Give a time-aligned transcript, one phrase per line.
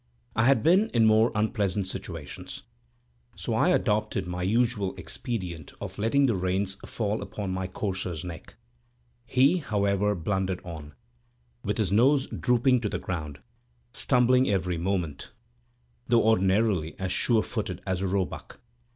[0.35, 2.63] I had been in more unpleasant situations;
[3.35, 8.55] so I adopted my usual expedient of letting the reins fall upon my courser's neck.
[9.27, 10.95] He, however, blundered on,
[11.63, 13.41] with his nose drooping to the ground,
[13.93, 15.33] stumbling every moment,
[16.07, 18.59] though ordinarily as surefooted as a roebuck.